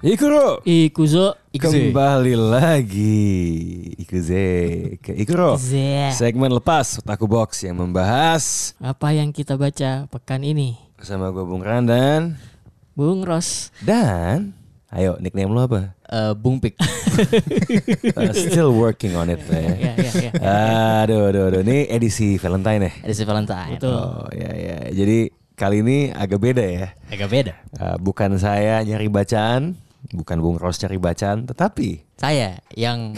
[0.00, 1.36] Ikuro Ikuzo.
[1.52, 3.20] Kembali lagi
[4.00, 4.48] Ikuze
[4.96, 6.16] ke Ikuro Ikuze.
[6.16, 10.80] Segmen lepas Otaku Box yang membahas Apa yang kita baca pekan ini?
[10.96, 12.40] Bersama gue Bung Randan
[12.96, 13.76] Bung Ros.
[13.84, 14.56] Dan
[14.88, 15.92] Ayo nickname lo apa?
[16.08, 16.80] Eh, Bung Pik.
[18.16, 19.60] Uh, still working on it ya.
[19.60, 20.32] Ya, ya, ya.
[21.04, 21.60] Aduh, aduh, aduh.
[21.60, 22.92] Ini edisi Valentine ya?
[23.04, 23.76] Edisi Valentine.
[23.76, 23.92] Betul.
[23.92, 24.78] Oh, ya, ya.
[24.88, 26.88] Jadi kali ini agak beda ya.
[27.12, 27.54] Agak beda.
[27.76, 29.76] Uh, bukan saya nyari bacaan,
[30.10, 33.14] bukan Bung Ros cari bacaan, tetapi Saya yang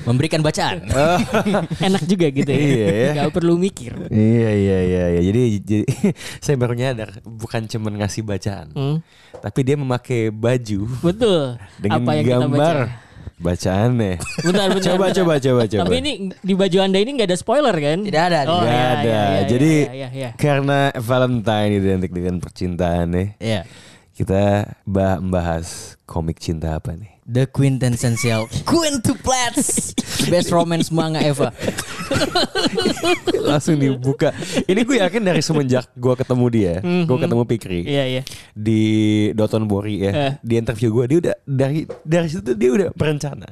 [0.00, 0.86] memberikan bacaan.
[1.86, 2.56] Enak juga gitu ya.
[2.56, 3.10] Iya, ya.
[3.20, 3.92] Gak perlu mikir.
[4.08, 5.20] Iya iya iya iya.
[5.22, 5.84] Jadi jadi
[6.44, 8.96] saya baru nyadar bukan cuma ngasih bacaan, Hmm,
[9.36, 11.58] tapi dia memakai baju betul.
[11.76, 13.06] dengan Apa yang kita gambar baca?
[13.38, 14.12] bacaannya.
[14.40, 15.16] Bentar, bentar, Coba, bentar.
[15.16, 15.82] coba, coba, coba.
[15.84, 17.98] Tapi ini di baju anda ini nggak ada spoiler kan?
[18.02, 18.82] Tidak ada, Oh, iya, ada.
[18.98, 20.30] iya, iya, Jadi iya, iya, iya.
[20.34, 23.62] karena Valentine identik dengan percintaan nih, Iya.
[24.18, 24.42] Kita
[24.82, 27.14] bah- membahas komik cinta apa nih?
[27.22, 29.92] The quintessential quintuplets.
[30.18, 31.52] The best romance manga ever.
[33.38, 34.32] Langsung dibuka.
[34.64, 37.80] Ini gue yakin dari semenjak gue ketemu dia, gue ketemu Pikri.
[37.84, 38.22] Iya, iya.
[38.50, 38.80] di
[39.32, 40.32] Doton Bori ya Eh.
[40.42, 43.46] di interview gue dia udah dari dari situ dia udah berencana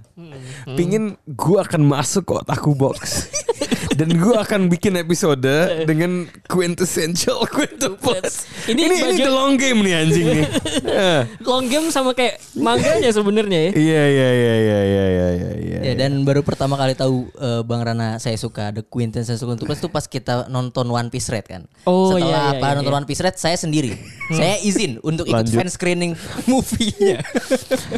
[0.75, 3.31] pingin gue akan masuk ke otaku box
[3.97, 5.41] dan gue akan bikin episode
[5.91, 10.45] dengan quintessential quintuplets Ini ini ini, the long game nih anjing nih
[10.87, 11.21] Eh.
[11.47, 13.73] Long game sama kayak mangganya sebenarnya ya.
[13.75, 17.81] iya iya iya iya iya iya iya Ya, dan baru pertama kali tahu eh, Bang
[17.81, 21.63] Rana saya suka The Quintessential Quintuplets itu pas kita nonton One Piece Red kan.
[21.85, 22.99] Oh, Setelah iya, iya, apa iya, nonton iya.
[22.99, 23.95] One Piece Red saya sendiri.
[24.29, 25.55] saya izin untuk ikut Lanjut.
[25.55, 26.13] fan screening
[26.45, 27.23] movie-nya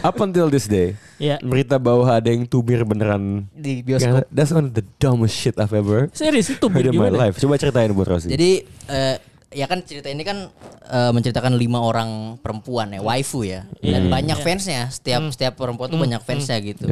[0.03, 1.41] up until this day Iya.
[1.41, 4.28] berita bahwa ada yang tubir beneran di bioskop.
[4.28, 7.37] that's one of the dumbest shit I've ever Serius itu in my life.
[7.41, 8.28] Coba ceritain buat Rosi.
[8.28, 8.50] Jadi
[8.88, 9.16] eh,
[9.49, 10.53] ya kan cerita ini kan
[10.84, 14.93] eh, menceritakan lima orang perempuan ya, waifu ya, dan banyak fansnya.
[14.93, 16.84] Setiap setiap perempuan tuh banyak fansnya gitu.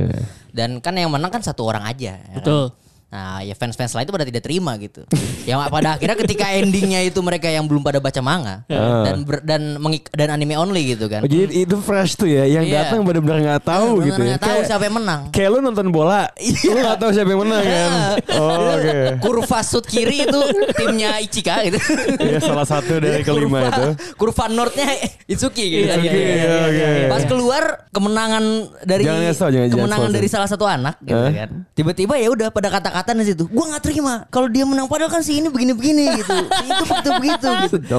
[0.51, 2.17] Dan kan yang menang kan satu orang aja.
[2.17, 2.77] ya kan?
[3.17, 5.09] Nah ya fans-fans lain itu pada tidak terima gitu.
[5.49, 9.63] yang pada akhirnya ketika endingnya itu mereka yang belum pada baca manga dan ber- dan
[9.79, 11.25] mengik- dan anime only gitu kan.
[11.25, 12.93] Oh, jadi itu fresh tuh ya, yang Iya.
[12.93, 14.29] datang benar-benar nggak tahu Bener-bener gitu ya.
[14.29, 15.21] nggak tahu Kayak- siapa yang menang.
[15.33, 17.91] Kayak lu nonton bola, lu nggak tahu siapa yang menang kan?
[18.37, 18.99] Oh, Oke.
[19.25, 20.41] Kurva sud kiri itu
[20.75, 21.79] timnya Ichika gitu.
[22.19, 23.89] Iya salah satu dari kelima kurva, itu.
[24.15, 24.89] Kurva northnya
[25.25, 25.87] Itsuki gitu.
[25.87, 26.75] Iya, iya, Oke, iya, iya, oke.
[26.75, 27.09] iya, iya.
[27.09, 28.45] Pas keluar kemenangan
[28.83, 30.17] dari Jangan jangan- jangan kemenangan sponsor.
[30.19, 31.51] dari salah satu anak gitu kan.
[31.73, 33.45] Tiba-tiba ya udah pada kata-kata di situ.
[33.47, 36.35] Gua nggak terima kalau dia menang padahal kan si ini begini-begini gitu.
[36.57, 37.97] Si itu begitu begitu gitu.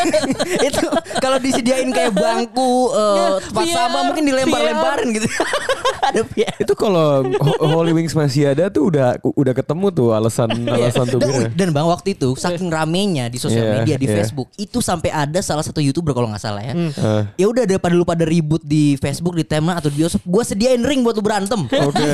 [0.68, 0.84] itu
[1.18, 5.28] kalau disediain kayak bangku eh, tempat sampah mungkin dilempar-lemparin gitu.
[6.08, 6.24] Ada
[6.56, 11.20] itu kalau Ho- Holy Wings masih ada tuh udah udah ketemu tuh alasan alasan tuh
[11.20, 14.16] dan, dan bang waktu itu saking ramenya di sosial Iya, media di iya.
[14.16, 17.22] Facebook itu sampai ada salah satu youtuber kalau nggak salah ya Eh.
[17.36, 20.80] ya udah daripada lu pada ribut di Facebook di tema atau di bioskop gue sediain
[20.80, 22.08] ring buat lu berantem Oke.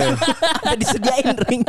[0.64, 1.62] Ada disediain ring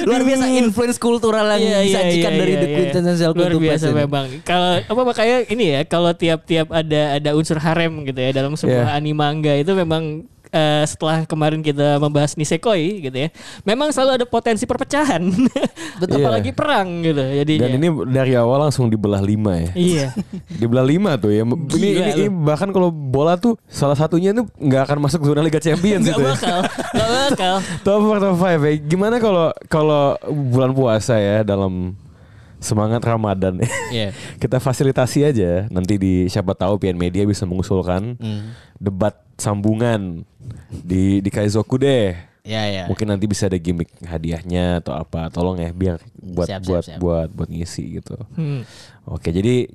[0.00, 2.68] luar biasa influence kultural yang Iya, iya, disajikan iya, dari iya, The.
[2.72, 3.96] Quintessential Luar Quintuplets biasa ini.
[3.98, 4.26] memang.
[4.42, 8.86] Kalau apa makanya ini ya kalau tiap-tiap ada ada unsur harem gitu ya dalam sebuah
[8.86, 8.96] Iya.
[8.96, 13.28] anime manga itu memang eh, setelah kemarin kita membahas nisekoi gitu ya.
[13.62, 15.22] Memang selalu ada potensi perpecahan.
[16.00, 16.16] Iya.
[16.16, 17.20] Apalagi perang gitu.
[17.20, 19.70] Jadi Dan ini dari awal langsung dibelah lima ya.
[19.74, 20.06] iya.
[20.60, 21.44] Dibelah lima tuh ya.
[21.44, 25.40] Ini, Gila ini, ini bahkan kalau bola tuh salah satunya tuh nggak akan masuk zona
[25.40, 26.32] Liga Champions Gak gitu ya.
[26.32, 26.60] bakal.
[26.90, 27.54] Gak bakal.
[27.86, 28.74] Top 4 top 5 ya.
[28.80, 31.94] Gimana kalau kalau bulan puasa ya dalam
[32.56, 33.68] semangat Ramadan ya.
[33.90, 34.08] Iya.
[34.36, 38.52] Kita fasilitasi aja nanti di siapa tahu PN Media bisa mengusulkan Hmm.
[38.76, 40.22] debat sambungan
[40.70, 42.14] di di Kaizoku deh.
[42.40, 45.28] ya ya Mungkin nanti bisa ada gimmick hadiahnya atau apa.
[45.28, 46.98] Tolong ya biar buat Siap, siap, buat siap.
[47.00, 48.16] buat buat ngisi gitu.
[48.32, 48.64] Hmm.
[49.04, 49.68] Oke, jadi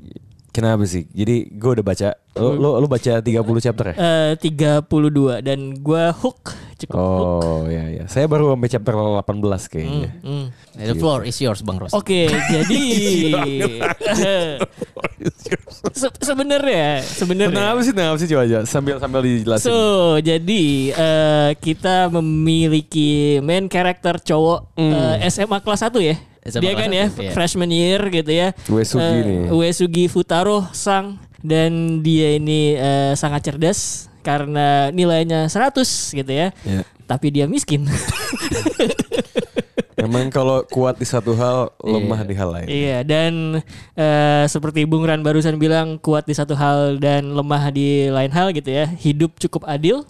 [0.50, 1.06] kenapa sih?
[1.12, 3.25] Jadi gue udah baca lo lo, lo baca 30
[3.62, 3.95] chapter ya?
[3.95, 7.42] Eh, 32 dan gua hook cukup hook.
[7.42, 8.04] Oh, ya ya.
[8.06, 10.10] Saya baru sampai chapter 18 kayaknya.
[10.19, 10.48] Hmm.
[10.75, 12.81] the floor is yours bang Ros Oke, jadi
[15.92, 17.94] se- sebenarnya sebenarnya Kenapa sih?
[17.94, 19.66] Kenapa sih coba aja sambil sambil dijelasin.
[19.66, 19.77] So,
[20.19, 26.16] jadi eh, kita memiliki main karakter cowok eh, SMA kelas 1 ya.
[26.45, 27.31] Sama dia kan ya iya.
[27.33, 28.54] freshman year gitu ya.
[28.68, 29.39] Uesugi Eh, nih.
[29.50, 36.50] Uesugi Futaro sang dan dia ini eh, sangat cerdas karena nilainya 100 gitu ya.
[36.66, 36.81] Ya.
[37.06, 37.86] Tapi dia miskin.
[39.95, 42.68] Emang kalau kuat di satu hal, lemah di hal lain.
[42.68, 43.63] Iya dan
[43.95, 48.51] eh, seperti Bung Ran barusan bilang kuat di satu hal dan lemah di lain hal
[48.51, 48.92] gitu ya.
[48.92, 50.04] Hidup cukup adil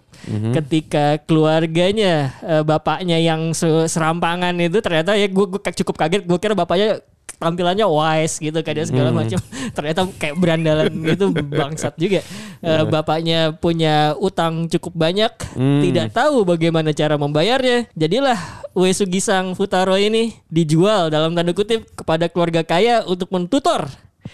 [0.58, 6.58] ketika keluarganya eh, bapaknya yang se- serampangan itu ternyata ya gue cukup kaget gue kira
[6.58, 6.98] bapaknya
[7.38, 9.40] tampilannya wise gitu dia segala macam.
[9.76, 12.24] Ternyata kayak berandalan gitu bangsat juga.
[12.66, 17.88] Eh, bapaknya punya utang cukup banyak tidak tahu bagaimana cara membayarnya.
[17.94, 18.38] Jadilah
[18.76, 23.88] Uesugi Sang Futaro ini dijual dalam tanda kutip kepada keluarga kaya untuk mentutor.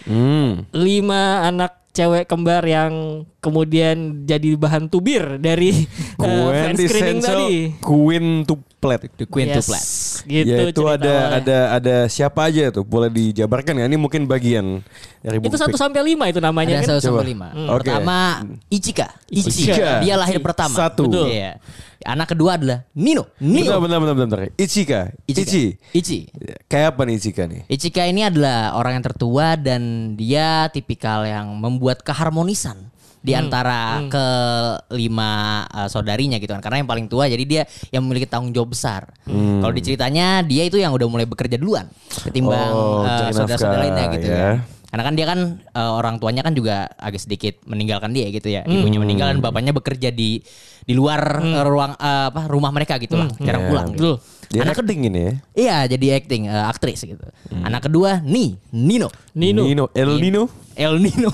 [0.07, 0.63] Hmm.
[0.71, 5.83] lima anak cewek kembar yang kemudian jadi bahan tubir dari
[6.17, 7.75] uh, fan screening tadi.
[7.83, 9.11] quintuplet.
[9.13, 9.83] The Queen Yes, Tuplet.
[10.25, 11.38] Gitu ya itu ada awalnya.
[11.38, 14.81] ada ada siapa aja tuh boleh dijabarkan ya ini mungkin bagian
[15.21, 16.89] dari Itu satu sampai lima itu namanya Ada kan.
[16.97, 17.53] satu sampai lima.
[17.53, 17.69] Hmm.
[17.69, 17.91] Oke.
[17.91, 18.17] Pertama
[18.71, 19.07] Ichika.
[19.29, 19.69] Ichi.
[19.69, 20.01] Ichika.
[20.01, 20.73] Dia lahir pertama.
[20.73, 21.05] Satu.
[21.11, 21.27] Betul.
[21.29, 21.61] Iya.
[22.06, 23.30] Anak kedua adalah Nino.
[23.38, 23.77] Nino.
[23.77, 24.39] bentar, bentar, bentar, bentar.
[24.57, 25.01] Ichika.
[25.30, 25.45] Ichika.
[25.48, 25.65] Ichi.
[25.94, 26.19] Ichi.
[26.65, 27.62] Kayak apa nih Ichika nih?
[27.69, 32.89] Ichika ini adalah orang yang tertua dan dia tipikal yang membuat keharmonisan
[33.21, 36.62] di antara kelima uh, saudarinya gitu kan.
[36.62, 37.63] Karena yang paling tua jadi dia
[37.94, 39.13] yang memiliki tanggung jawab besar.
[39.30, 41.86] Kalau diceritanya dia itu yang udah mulai bekerja duluan
[42.25, 44.38] ketimbang Oh, uh, cari saudara-saudara lainnya gitu ya.
[44.38, 44.51] ya.
[44.91, 45.39] Karena kan dia kan
[45.71, 48.67] uh, orang tuanya kan juga agak sedikit meninggalkan dia gitu ya.
[48.67, 50.43] Ibunya meninggal dan bapaknya bekerja di
[50.83, 53.69] di luar uh, ruang uh, apa rumah mereka gitu lah, jarang Ya.
[53.71, 53.88] pulang.
[53.95, 53.99] Gitu.
[54.03, 54.15] Betul.
[54.51, 55.33] Dia Anak acting ini ya.
[55.55, 57.23] Iya jadi acting eh, aktris gitu.
[57.63, 59.63] Anak kedua Ni Nino Nino.
[59.63, 59.88] Nino.
[59.95, 60.51] El Nino.
[60.75, 61.31] El Nino.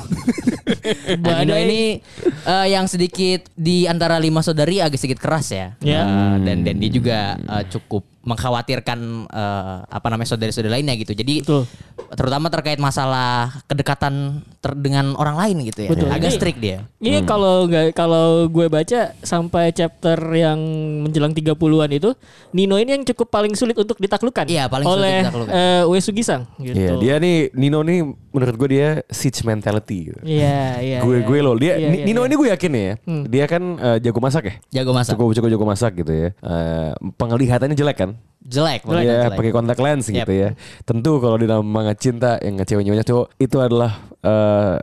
[1.25, 1.97] nah, Nino ini
[2.45, 5.73] eh, yang sedikit di antara lima saudari agak sedikit keras ya.
[5.81, 6.05] Ya.
[6.05, 11.17] Eh, dan dan dia juga eh, cukup mengkhawatirkan eh, apa namanya saudari-saudari lainnya gitu.
[11.17, 11.65] Jadi Betul.
[12.09, 14.13] Terutama terkait masalah kedekatan
[14.57, 15.89] ter- dengan orang lain gitu ya.
[15.89, 16.07] Betul.
[16.07, 16.77] Agak Ini- strict dia.
[16.97, 20.59] Ini kalau nggak kalau gue baca sampai chapter yang
[21.01, 21.55] menjelang 30-an
[21.89, 22.11] itu
[22.49, 25.53] Nino ini yang cukup paling sulit untuk ditaklukkan Iya, paling sulit oleh ditaklukkan.
[25.53, 26.75] eh, Uesugi Sang gitu.
[26.75, 27.99] Iya, dia nih Nino nih
[28.29, 30.19] menurut gue dia siege mentality gitu.
[30.21, 30.97] Iya, iya.
[30.99, 31.25] gue iya.
[31.25, 32.27] gue loh dia Iya, iya, Nino iya.
[32.27, 33.23] ini gue yakin ya Hmm.
[33.25, 35.13] dia kan eh, jago masak ya Jago masak.
[35.13, 38.11] cukup cukup jago masak gitu ya Eh, penglihatannya jelek kan
[38.47, 38.87] Jelek.
[38.87, 40.23] Jelek, ya pakai kontak lens Yep.
[40.23, 40.49] gitu ya
[40.87, 43.91] tentu kalau di dalam manga cinta yang ceweknya banyak cowok itu adalah
[44.23, 44.75] eh,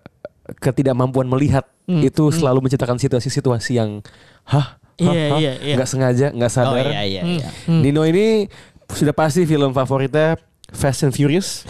[0.60, 4.00] ketidakmampuan melihat itu selalu menciptakan situasi-situasi yang
[4.44, 4.76] hah?
[4.94, 5.38] Iya, Hah?
[5.42, 5.74] iya, iya.
[5.74, 7.48] nggak sengaja nggak Oh sadar iya iya iya.
[7.66, 8.46] Nino ini
[8.86, 10.38] sudah pasti film favoritnya
[10.70, 11.66] Fast and Furious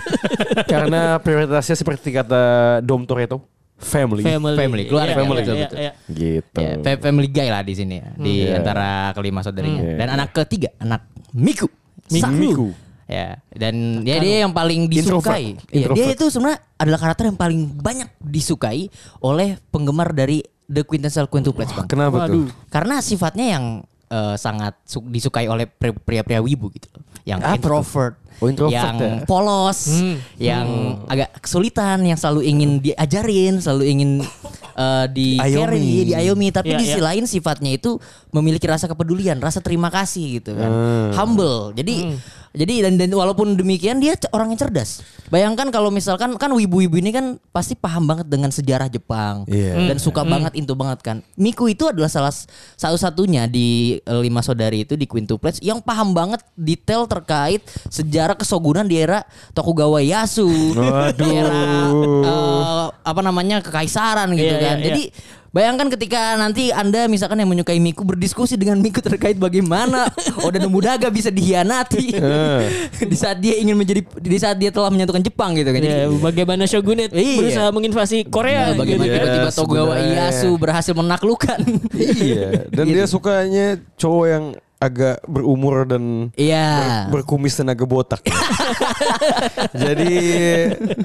[0.72, 3.42] karena prioritasnya seperti kata Dom Toretto
[3.80, 5.08] family, family, Family, keluarga.
[5.08, 5.78] Iya, Family, iya, betul, iya, betul.
[5.78, 5.92] iya.
[6.06, 8.60] gitu Ya, fa- family guy lah di sini ya, di Iya.
[8.60, 9.82] antara kelima saudarinya.
[9.82, 9.96] Hmm.
[9.96, 11.66] Dan anak ketiga, anak Miku.
[12.06, 12.20] Miku.
[12.20, 12.68] Sa- Miku.
[13.04, 15.58] Ya, dan dia dia yang paling disukai.
[15.58, 15.66] Introvert.
[15.66, 16.14] Iya, dia Introvert.
[16.14, 18.86] itu sebenarnya adalah karakter yang paling banyak disukai
[19.18, 21.90] oleh penggemar dari The Quintessential Quintuplets, Bang.
[21.90, 22.46] Kenapa Waduh.
[22.46, 22.54] tuh?
[22.68, 23.64] Karena sifatnya yang
[24.10, 27.06] eh, sangat su- disukai oleh pri- pria-pria wibu gitu loh.
[27.22, 29.14] Yang Apa introvert, Oh, introvert yang ya?
[29.22, 30.16] polos, Hmm.
[30.34, 30.66] yang
[31.06, 34.10] agak kesulitan, yang selalu ingin diajarin, selalu ingin
[34.72, 35.60] eh, di Ayomi.
[35.60, 37.06] carry, diayomi, tapi Iya, di sisi iya.
[37.06, 40.70] lain sifatnya itu memiliki rasa kepedulian, rasa terima kasih gitu kan.
[40.70, 41.10] Hmm.
[41.12, 41.76] Humble.
[41.76, 42.16] Jadi
[42.50, 45.06] jadi dan, dan walaupun demikian dia orang yang cerdas.
[45.30, 49.86] Bayangkan kalau misalkan kan wibu-wibu ini kan pasti paham banget dengan sejarah Jepang Iya.
[49.86, 51.16] dan suka banget into banget kan.
[51.38, 52.34] Miku itu adalah salah
[52.74, 58.82] satu-satunya di eh, lima saudari itu di Quintuplets yang paham banget detail terkait sejarah kesogunan
[58.82, 59.22] di era
[59.54, 61.14] Tokugawa Waduh.
[61.14, 61.62] di era
[62.26, 64.76] eh, apa namanya kekaisaran gitu Iya, kan.
[64.82, 65.02] iya, Jadi
[65.50, 70.06] Bayangkan ketika nanti Anda misalkan yang menyukai Miku berdiskusi dengan Miku terkait bagaimana
[70.46, 72.14] Oda Nobunaga bisa dihianati
[73.10, 75.82] di saat dia ingin menjadi di saat dia telah menyatukan Jepang gitu kan.
[75.82, 77.34] Ya, Jadi bagaimana shogunate Iya.
[77.42, 79.16] berusaha menginvasi Korea Nah, bagaimana gitu.
[79.18, 80.06] Tiba-tiba Tokugawa sebenarnya.
[80.14, 81.58] Ieyasu berhasil menaklukkan.
[81.98, 83.66] iya dan dia sukanya
[83.98, 84.44] cowok yang
[84.80, 87.04] agak berumur dan Iya.
[87.08, 88.24] berkumis dan agak botak.
[89.76, 90.08] Jadi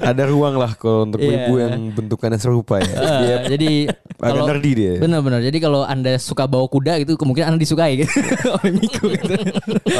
[0.00, 1.44] ada ruang lah kalau untuk Iya.
[1.44, 2.88] ibu yang bentukannya serupa ya.
[2.88, 3.70] Eh, Dia jadi
[4.16, 4.92] agak nerdy dia.
[4.96, 5.40] Benar-benar.
[5.40, 8.16] Jadi kalau Anda suka bawa kuda gitu kemungkinan Anda disukai gitu
[8.56, 9.34] oleh Miku gitu.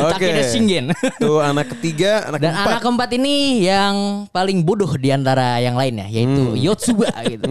[0.08, 0.28] Oke.
[0.46, 0.96] Shingen.
[1.18, 2.70] Tuh anak ketiga, anak Dan keempat.
[2.70, 3.94] anak keempat ini yang
[4.30, 6.56] paling bodoh di antara yang lainnya yaitu Hmm.
[6.56, 7.44] Yotsuba gitu.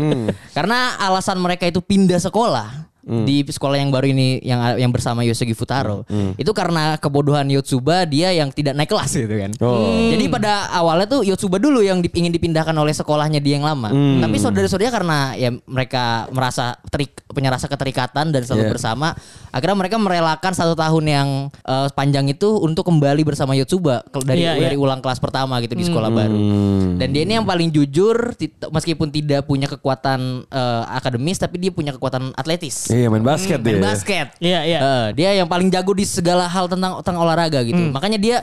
[0.51, 3.21] Karena alasan mereka itu pindah sekolah Hmm.
[3.21, 6.09] di sekolah yang baru ini yang yang bersama Yosugi Futaro.
[6.09, 6.33] Hmm.
[6.35, 9.53] Itu karena kebodohan Yotsuba dia yang tidak naik kelas gitu kan.
[9.61, 10.09] Oh.
[10.09, 13.93] Jadi pada awalnya tuh Yotsuba dulu yang dip- ingin dipindahkan oleh sekolahnya dia yang lama.
[13.93, 14.25] Hmm.
[14.25, 18.71] Tapi saudara-saudaranya karena ya mereka merasa terik punya rasa keterikatan dan selalu Iya.
[18.73, 19.07] bersama.
[19.53, 21.29] Akhirnya mereka merelakan satu tahun yang
[21.61, 24.61] eh, panjang itu untuk kembali bersama Yotsuba dari Iya, iya.
[24.65, 26.33] dari ulang kelas pertama gitu di sekolah baru.
[26.33, 26.97] Hmm.
[26.97, 28.33] Dan dia ini yang paling jujur
[28.65, 32.94] meskipun tidak punya kekuatan eh, akademis tapi dia punya kekuatan atletis.
[32.95, 33.83] Iya main basket Main dia.
[33.83, 34.27] basket.
[34.39, 34.79] Iya, iya.
[34.79, 37.75] Eh, dia yang paling jago di segala hal tentang tentang olahraga gitu.
[37.75, 37.91] Hmm.
[37.91, 38.37] Makanya dia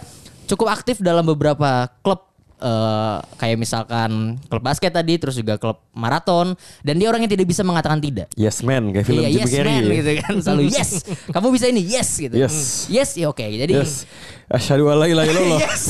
[0.44, 2.28] cukup aktif dalam beberapa klub
[2.62, 4.11] eh, kayak misalkan
[4.47, 6.54] klub basket tadi, terus juga klub maraton.
[6.81, 8.31] Dan dia orang yang tidak bisa mengatakan tidak.
[8.33, 9.66] Yes man kayak film Iya, Jim yes Carrey.
[9.69, 9.95] man ya.
[9.99, 10.90] gitu kan selalu yes
[11.28, 12.54] kamu bisa ini yes gitu Yes.
[12.87, 14.07] yes ya oke jadi Yes.
[14.49, 15.61] Asyhadu alla ilaha illallah.
[15.64, 15.83] yes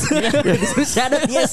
[0.87, 1.51] syahadat yes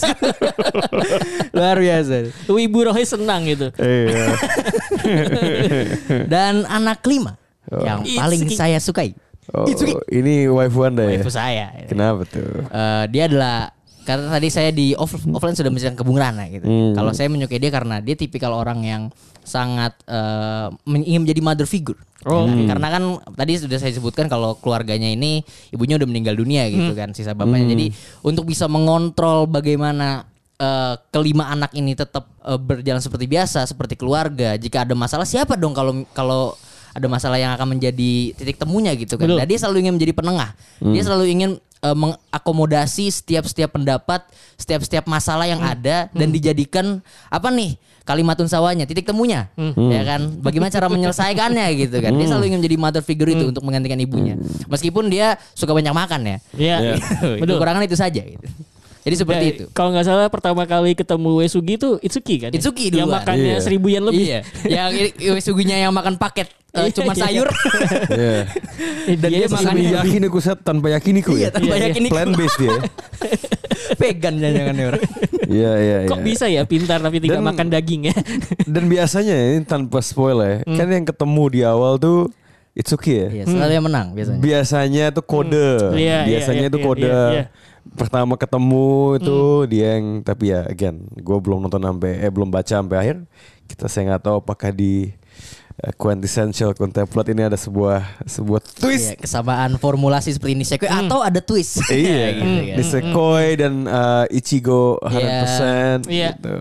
[1.56, 3.68] luar biasa Wibu rohnya senang gitu.
[3.74, 4.38] Iya.
[6.26, 7.34] dan anak kelima
[7.72, 8.56] yang paling Itsuki.
[8.56, 9.10] saya sukai
[9.50, 9.98] Oh, Itsuki.
[10.14, 11.18] ini waifu anda ya?
[11.18, 12.62] Waifu saya Kenapa tuh?
[12.62, 16.64] Eh, dia adalah karena tadi saya di off, offline sudah menceritakan ke Bung Rana gitu.
[16.64, 16.92] Hmm.
[16.92, 19.02] Kalau saya menyukai dia karena dia tipikal orang yang
[19.40, 21.98] sangat eh, men- ingin menjadi mother figure.
[22.20, 23.02] Oh, Ya, Karena kan
[23.32, 25.40] tadi sudah saya sebutkan kalau keluarganya ini
[25.70, 27.72] ibunya udah meninggal dunia gitu kan sisa bapaknya.
[27.72, 27.86] Jadi
[28.20, 34.52] untuk bisa mengontrol bagaimana eh, kelima anak ini tetap eh, berjalan seperti biasa, seperti keluarga.
[34.54, 36.42] Jika ada masalah siapa dong kalau kalau
[36.90, 39.26] ada masalah yang akan menjadi titik temunya gitu kan.
[39.30, 39.38] Betul.
[39.38, 40.50] Nah, dia selalu ingin menjadi penengah.
[40.82, 44.26] Dia selalu ingin eh, mengakomodasi setiap-setiap pendapat,
[44.58, 46.98] setiap-setiap masalah yang ada dan dijadikan
[47.30, 47.78] apa nih?
[48.00, 49.46] Kalimatun sawahnya, titik temunya,
[49.78, 50.34] ya kan?
[50.42, 52.10] Bagaimana cara menyelesaikannya gitu kan?
[52.18, 54.34] Dia selalu ingin menjadi mother figure itu untuk menggantikan ibunya.
[54.66, 56.36] Meskipun dia suka banyak makan ya.
[56.58, 56.76] Iya.
[57.38, 57.54] Itu Betul.
[57.60, 58.42] Kekurangan itu saja gitu.
[59.00, 59.64] Jadi seperti Ya, itu.
[59.70, 62.50] Kalau nggak salah pertama kali ketemu Wesugi itu Itsuki kan?
[62.50, 62.56] ya?
[62.56, 63.16] Itsuki Yang duluan.
[63.16, 63.60] makannya Iya.
[63.60, 64.24] seribu yen lebih.
[64.26, 67.22] Iya, yang i- suginya yang makan paket eh, cuma Iya.
[67.22, 67.48] sayur.
[68.10, 68.36] Iya.
[69.16, 71.50] Dan dia dia yakin aku set tanpa yakiniku Iya, ya.
[71.50, 72.76] tanpa Iya, yakin Plan based dia.
[73.96, 75.02] vegan jangan-jangan orang.
[75.48, 76.08] Iya iya iya.
[76.08, 78.16] Kok bisa ya pintar tapi tidak Dan- makan daging ya?
[78.64, 80.76] Dan biasanya ini tanpa spoil ya, Hmm.
[80.76, 82.30] kan yang ketemu di awal tuh
[82.70, 83.28] Itsuki ya.
[83.32, 84.38] Iya, selalu yang menang biasanya.
[84.38, 85.90] Biasanya tuh kode.
[85.96, 87.02] Iya, Biasanya iya, itu iya, kode.
[87.02, 87.44] iya, iya.
[87.82, 92.68] Pertama ketemu itu dia yang tapi ya again, gue belum nonton sampai eh belum baca
[92.76, 93.16] sampai akhir.
[93.64, 95.08] Kita saya nggak tahu apakah di
[95.76, 99.08] eh, quintessential contemplate ini ada sebuah sebuah Iya, twist.
[99.16, 101.80] kesamaan formulasi seperti ini Sekoi atau ada twist.
[101.88, 102.76] Iya, gitu kan.
[102.76, 106.36] di Sekoi dan eh, Ichigo 100% Iya.
[106.36, 106.56] gitu.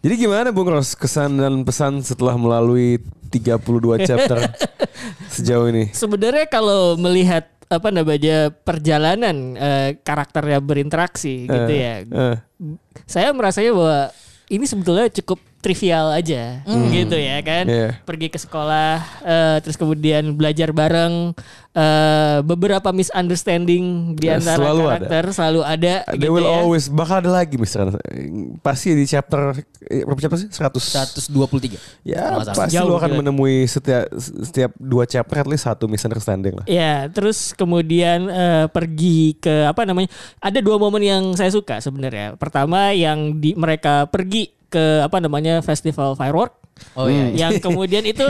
[0.00, 3.60] Jadi gimana Bung Ros kesan dan pesan setelah melalui 32
[4.02, 4.38] chapter
[5.34, 5.90] sejauh ini?
[5.90, 11.94] Sebenarnya kalau melihat apa namanya perjalanan eh, karakternya berinteraksi gitu Eh, ya.
[12.02, 12.36] eh.
[13.04, 14.00] Saya merasanya bahwa
[14.48, 17.64] ini sebetulnya cukup trivial aja gitu ya kan.
[17.64, 17.88] Iya.
[18.00, 21.34] Pergi ke sekolah eh, terus kemudian belajar bareng
[21.72, 23.84] eh, beberapa misunderstanding
[24.14, 24.92] di Eh, antara selalu ada.
[24.94, 26.54] karakter selalu ada There gitu will ya.
[26.56, 27.98] always bakal ada lagi misalnya
[28.60, 31.74] pasti di chapter eh, berapa chapter sih 100 123.
[32.04, 33.18] ya pasti Jauh lu akan gitu.
[33.18, 39.34] menemui setiap setiap dua chapter at least satu misunderstanding lah Ya, terus kemudian eh, pergi
[39.34, 40.06] ke apa namanya?
[40.38, 42.36] Ada dua momen yang saya suka sebenarnya.
[42.36, 46.54] Pertama yang di mereka pergi ke apa namanya festival firework.
[46.94, 47.34] Oh iya.
[47.48, 48.22] Yang kemudian itu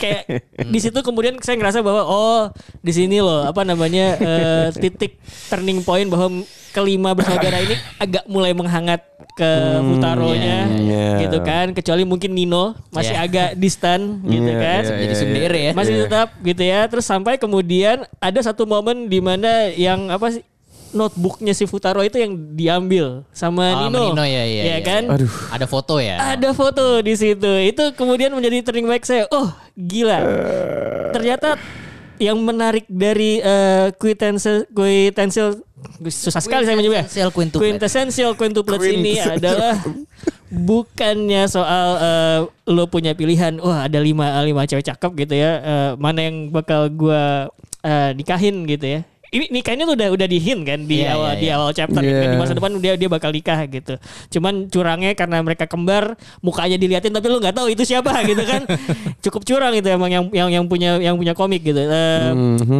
[0.00, 0.28] kayak
[0.62, 2.42] di situ kemudian saya ngerasa bahwa oh
[2.78, 5.18] di sini loh apa namanya eh, titik
[5.50, 9.00] turning point bahwa kelima bersaudara ini agak mulai menghangat
[9.32, 9.50] ke
[9.80, 11.08] Futaro-nya iya.
[11.24, 13.24] gitu kan kecuali mungkin Nino masih Iya.
[13.24, 15.72] agak distant gitu Iya, kan iya, Jadi iya, sendiri ya.
[15.72, 16.02] masih Iya.
[16.04, 20.44] tetap gitu ya terus sampai kemudian ada satu momen di mana yang apa sih
[20.96, 25.04] notebooknya si Futaro itu yang diambil sama Oh, Nino, Nino, ya, iya, iya, kan?
[25.12, 25.28] aduh.
[25.52, 26.16] Ada foto ya.
[26.16, 27.52] ada foto di situ.
[27.60, 30.18] Itu kemudian menjadi turning back saya oh gila.
[31.12, 31.60] Ternyata
[32.16, 35.60] yang menarik dari uh, quintessential quintessential
[36.08, 37.04] susah sekali saya menyebutnya.
[37.04, 37.60] Quintessential quintuplet.
[37.62, 39.76] quintessential quintuplets ini adalah
[40.48, 42.38] bukannya soal eh,
[42.72, 45.52] lo punya pilihan wah ada lima lima cewek cakep gitu ya.
[45.60, 47.52] Eh, mana yang bakal gua
[47.84, 51.38] eh, nikahin gitu ya ini nikahnya tuh udah udah dihin kan di Iya, awal iya,
[51.38, 51.54] di iya.
[51.56, 52.14] awal chapter Iya.
[52.16, 53.94] kan di masa depan dia dia bakal nikah gitu
[54.30, 58.62] cuman curangnya karena mereka kembar mukanya diliatin tapi lu nggak tahu itu siapa gitu kan
[59.20, 62.30] cukup curang itu emang yang yang yang punya yang punya komik gitu Eh,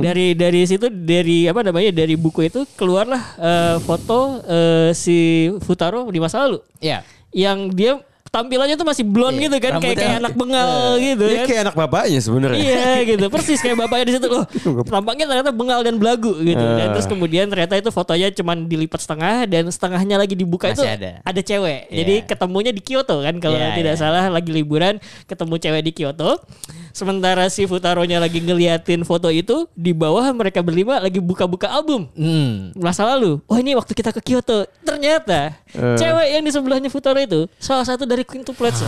[0.01, 5.17] dari dari situ dari apa namanya dari buku itu keluarlah eh, foto eh, si
[5.59, 7.03] Futaro di masa lalu Iya.
[7.33, 7.99] yang dia
[8.37, 10.69] tampilannya tuh masih blonde Iya, gitu kan kayak kayak anak bengal
[11.01, 14.45] gitu dia kan kayak anak bapaknya sebenarnya Iya gitu persis kayak bapaknya di situ loh
[14.93, 16.93] tampaknya ternyata bengal dan belagu gitu dan Ah.
[16.93, 21.41] terus kemudian ternyata itu fotonya cuman dilipat setengah dan setengahnya lagi dibuka Masih itu ada.
[21.41, 21.97] cewek Iya.
[21.97, 24.01] jadi ketemunya di Kyoto kan kalau Iya, tidak iya.
[24.01, 26.43] salah lagi liburan ketemu cewek di Kyoto
[26.91, 32.75] sementara si Futaronya lagi ngeliatin foto itu di bawah mereka berlima lagi buka-buka album Hmm.
[32.75, 33.39] masa lalu.
[33.47, 34.67] Oh ini waktu kita ke Kyoto.
[34.83, 35.95] Ternyata Eh.
[35.95, 38.83] cewek yang di sebelahnya Futaro itu salah satu dari quintuplets.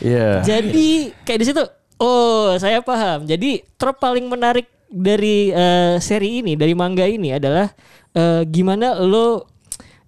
[0.00, 1.64] Iya Jadi kayak di situ
[1.98, 3.26] Oh, saya paham.
[3.26, 7.66] Jadi trop paling menarik dari eh, seri ini, dari manga ini adalah
[8.14, 9.50] eh, gimana lo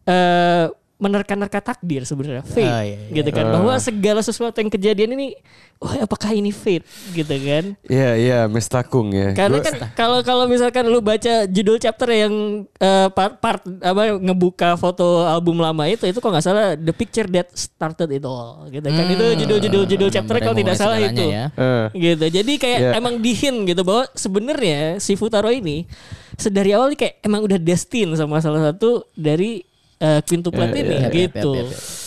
[0.07, 3.15] eh, menerka-nerka takdir sebenarnya, fate, Ah, iya, iya.
[3.17, 3.49] gitu kan.
[3.49, 5.33] Bahwa segala sesuatu yang kejadian ini,
[5.77, 7.73] oh apakah ini fate, gitu kan?
[7.83, 9.33] Iya iya Miss Takung ya.
[9.33, 12.35] Karena Gua- kan kalau kalau misalkan lu baca judul chapter yang
[12.75, 17.25] eh, part, part apa ngebuka foto album lama itu itu kok nggak salah the picture
[17.27, 21.49] that started it all gitu kan itu judul-judul judul chapter kalau tidak salah itu ya.
[21.51, 21.87] Eh.
[21.95, 22.91] gitu jadi kayak Iya.
[22.95, 25.89] emang dihin gitu bahwa sebenarnya si Futaro ini
[26.35, 29.65] sedari awal kayak emang udah destin sama salah satu dari
[30.01, 31.99] uh, quintuplet Iya, ini iya, iya, gitu iya, iya, iya.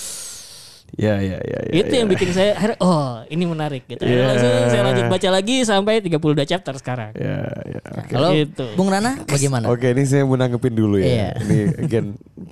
[0.93, 1.59] Ya ya ya.
[1.65, 1.97] ya, itu ya.
[1.97, 6.21] yang bikin saya akhirnya, oh ini menarik gitu langsung saya lanjut baca lagi sampai 32
[6.45, 7.81] chapter sekarang Ya ya.
[7.97, 8.13] Oke.
[8.13, 8.65] Kalau Gitu.
[8.77, 9.65] Bung Rana bagaimana?
[9.67, 11.09] Oke ini saya mau nanggepin dulu ya.
[11.09, 11.29] Iya.
[11.41, 12.05] Ini again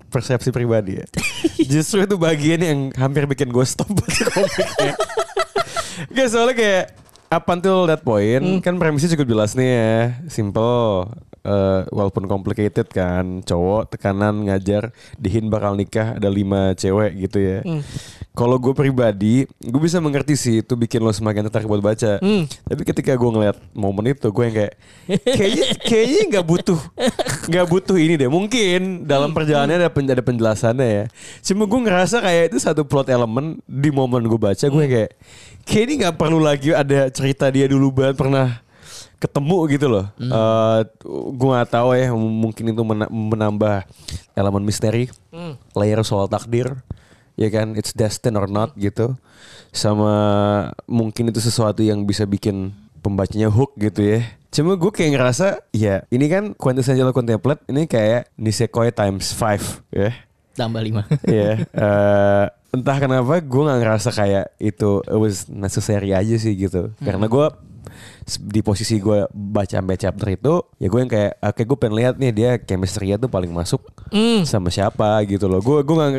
[0.10, 1.06] persepsi pribadi ya.
[1.70, 4.94] Justru itu bagian yang hampir bikin gue stop baca komiknya.
[6.10, 6.86] Gak soalnya kayak
[7.30, 8.58] up until that point Hmm.
[8.58, 9.94] kan premisnya cukup jelas nih ya,
[10.28, 11.14] simple.
[11.46, 17.60] Eh, walaupun complicated kan, cowok tekanan ngajar, dihin bakal nikah ada lima cewek gitu ya.
[17.62, 17.82] Hmm.
[18.32, 22.18] Kalau gue pribadi, gue bisa mengerti sih itu bikin lo semakin tertarik buat baca.
[22.24, 22.48] Hmm.
[22.48, 24.74] Tapi ketika gue ngeliat momen itu, gue yang kayak
[25.36, 26.80] kayaknya kayaknya nggak butuh
[27.52, 28.32] nggak butuh ini deh.
[28.32, 31.06] Mungkin dalam perjalanannya ada, pen- ada penjelasannya ya.
[31.44, 35.12] Cuma gue ngerasa kayak itu satu plot element di momen gue baca, gue kayak
[35.68, 38.64] kayak ini nggak perlu lagi ada cerita dia dulu banget pernah
[39.22, 40.06] ketemu gitu loh.
[40.18, 40.80] Eh,
[41.32, 43.86] gue nggak tahu ya, mungkin itu mena- menambah
[44.34, 45.06] elemen misteri,
[45.72, 46.82] layer soal takdir,
[47.38, 49.14] ya kan, it's destined or not gitu.
[49.70, 50.12] Sama
[50.84, 54.22] mungkin itu sesuatu yang bisa bikin pembacanya hook gitu ya.
[54.52, 60.12] Cuma gue kayak ngerasa, ya ini kan quintessential contemplate, ini kayak Nisekoi times 5 ya.
[60.52, 61.08] Tambah lima.
[61.24, 66.92] Iya, eh, entah kenapa gue nggak ngerasa kayak itu it was necessary aja sih gitu.
[67.00, 67.46] Karena gue
[68.40, 72.16] di posisi gue baca sampai chapter itu, ya gue yang kayak, oke gue pengen lihat
[72.16, 74.44] nih dia chemistry-nya tuh paling masuk Hmm.
[74.44, 75.60] sama siapa gitu loh.
[75.60, 76.12] Gue gue nggak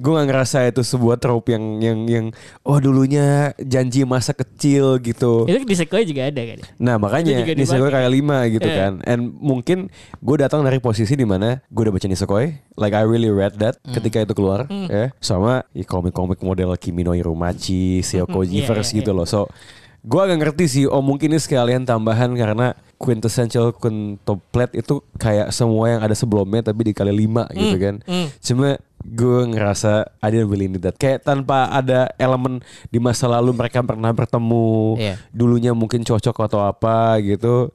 [0.00, 2.26] gue nggak ngerasa itu sebuah trope yang yang yang
[2.62, 5.44] oh dulunya janji masa kecil gitu.
[5.44, 6.58] Itu di Sequoia juga ada kan?
[6.76, 7.92] Nah makanya Nisekoi dipakai.
[7.92, 8.76] kayak lima gitu Iya.
[8.78, 13.04] kan And mungkin gue datang dari posisi di mana Gue udah baca Nisekoi Like I
[13.04, 13.92] really read that Hmm.
[13.92, 18.98] Ketika itu keluar ya Sama ya, komik-komik model Kimi no Irumachi Seoko Iya, Jiverse iya,
[18.98, 19.52] gitu loh So
[20.00, 25.92] gue agak ngerti sih Oh mungkin ini sekalian tambahan Karena quintessential quintuplet itu Kayak semua
[25.92, 28.26] yang ada sebelumnya Tapi dikali lima gitu kan hmm.
[28.40, 33.52] Cuma gue ngerasa I didn't really need that Kayak tanpa ada elemen Di masa lalu
[33.52, 35.14] mereka pernah bertemu Iya.
[35.32, 37.70] dulunya mungkin cocok atau apa gitu.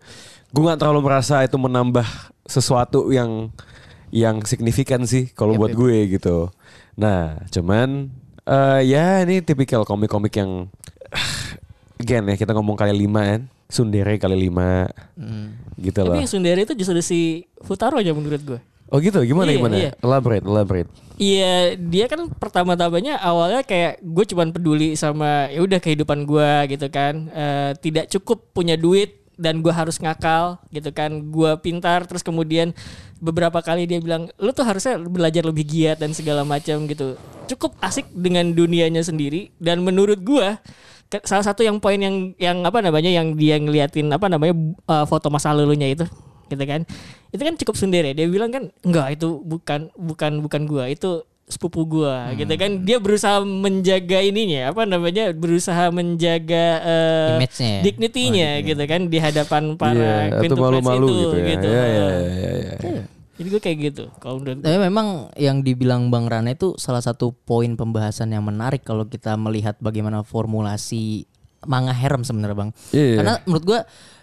[0.52, 2.06] Gue nggak terlalu merasa itu menambah
[2.46, 3.50] sesuatu yang
[4.14, 5.80] yang signifikan sih kalau Yep, buat yep.
[5.80, 6.38] gue gitu.
[6.96, 8.14] Nah, cuman
[8.46, 10.70] eh ya ini tipikal komik-komik yang
[11.98, 13.42] again ya kita ngomong kali lima kan.
[13.66, 14.86] Sundere kali lima
[15.18, 15.58] Hmm.
[15.76, 16.16] gitu Tapi loh.
[16.18, 17.20] yang Sundere itu justru si
[17.60, 18.60] Futaro aja menurut gue.
[18.86, 19.76] Oh gitu, gimana Iya, gimana?
[19.76, 19.92] iya.
[19.98, 20.90] Elaborate, elaborate.
[21.18, 26.86] Iya, dia kan pertama-tamanya awalnya kayak gue cuman peduli sama ya udah kehidupan gue gitu
[26.88, 27.26] kan.
[27.28, 31.10] Eh, tidak cukup punya duit dan gue harus ngakal gitu kan.
[31.26, 32.78] Gue pintar terus kemudian
[33.18, 37.18] beberapa kali dia bilang lu tuh harusnya belajar lebih giat dan segala macam gitu.
[37.48, 40.48] Cukup asik dengan dunianya sendiri dan menurut gue
[41.24, 44.54] salah satu yang poin yang yang apa namanya yang dia ngeliatin apa namanya
[44.90, 46.06] eh, foto masa lalunya itu
[46.46, 46.86] gitu kan
[47.34, 51.86] itu kan cukup sendiri dia bilang kan enggak itu bukan bukan bukan gua itu sepupu
[51.86, 57.82] gua gitu kan dia berusaha menjaga ininya apa namanya berusaha menjaga eh, Image-nya ya?
[57.86, 61.46] dignity-nya gitu kan di hadapan para atau quintuplets malu-malu itu gitu ya.
[61.54, 61.68] gitu.
[61.70, 63.04] Iya, iya, iya, iya, iya.
[63.36, 67.36] Jadi gue kayak gitu kalau menurut Tapi memang yang dibilang Bang Rana itu salah satu
[67.36, 71.28] poin pembahasan yang menarik kalau kita melihat bagaimana formulasi
[71.66, 72.72] manga harem sebenarnya Bang.
[72.94, 73.18] Iya, iya.
[73.20, 73.80] Karena menurut gua